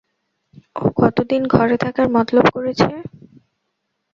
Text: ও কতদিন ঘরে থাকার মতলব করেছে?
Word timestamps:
ও 0.75 0.99
কতদিন 0.99 1.41
ঘরে 1.53 1.75
থাকার 1.83 2.07
মতলব 2.15 2.45
করেছে? 2.55 2.89